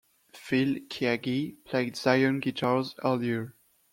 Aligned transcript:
Phil 0.33 0.77
Keaggy 0.89 1.63
played 1.63 1.95
Zion 1.95 2.39
Guitars 2.39 2.95
earlier. 3.05 3.55